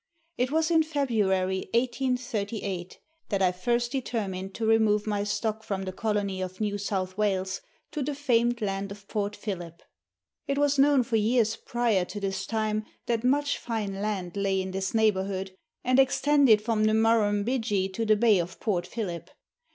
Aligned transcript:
It 0.35 0.49
was 0.49 0.71
in 0.71 0.81
February 0.81 1.69
1838, 1.75 2.97
that 3.29 3.43
I 3.43 3.51
first 3.51 3.91
determined 3.91 4.55
to 4.55 4.65
remove 4.65 5.05
my 5.05 5.23
stock 5.23 5.61
from 5.61 5.83
the 5.83 5.91
colony 5.91 6.41
of 6.41 6.59
New 6.59 6.79
South 6.79 7.19
Wales 7.19 7.61
to 7.91 8.01
the 8.01 8.15
famed 8.15 8.63
land 8.63 8.91
of 8.91 9.07
Port 9.07 9.35
Phillip. 9.35 9.83
It 10.47 10.57
was 10.57 10.79
known 10.79 11.03
for 11.03 11.17
years 11.17 11.55
prior 11.55 12.03
to 12.05 12.19
this 12.19 12.47
time 12.47 12.83
that 13.05 13.23
much 13.23 13.59
fine 13.59 14.01
land 14.01 14.35
lay 14.35 14.59
in 14.59 14.71
this 14.71 14.95
neighbourhood, 14.95 15.55
and 15.83 15.99
extended 15.99 16.63
from 16.63 16.85
the 16.85 16.93
Murrumbidgee 16.95 17.89
to 17.93 18.03
the 18.03 18.15
Bay 18.15 18.39
of 18.39 18.59
Port 18.59 18.87
Phillip. 18.87 19.29